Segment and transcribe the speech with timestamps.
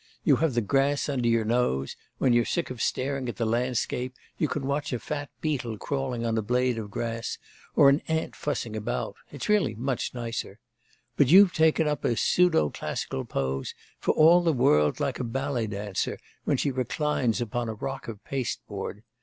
[0.23, 4.15] You have the grass under your nose; when you're sick of staring at the landscape
[4.39, 7.37] you can watch a fat beetle crawling on a blade of grass,
[7.75, 9.15] or an ant fussing about.
[9.31, 10.57] It's really much nicer.
[11.17, 15.67] But you've taken up a pseudo classical pose, for all the world like a ballet
[15.67, 19.03] dancer, when she reclines upon a rock of paste board.